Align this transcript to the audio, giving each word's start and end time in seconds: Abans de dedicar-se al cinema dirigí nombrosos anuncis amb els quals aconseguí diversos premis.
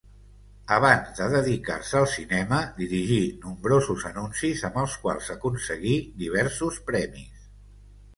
Abans 0.75 1.09
de 1.17 1.25
dedicar-se 1.33 1.99
al 1.99 2.07
cinema 2.13 2.61
dirigí 2.79 3.19
nombrosos 3.43 4.05
anuncis 4.11 4.63
amb 4.71 4.79
els 4.85 4.95
quals 5.05 5.29
aconseguí 5.37 5.99
diversos 6.23 6.81
premis. 6.89 7.45